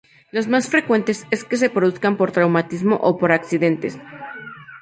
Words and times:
Lo 0.31 0.41
más 0.47 0.67
frecuente 0.67 1.11
es 1.11 1.43
que 1.43 1.57
se 1.57 1.69
produzcan 1.69 2.17
por 2.17 2.31
traumatismo 2.31 2.95
o 2.95 3.19
por 3.19 3.31
accidentes. 3.31 3.99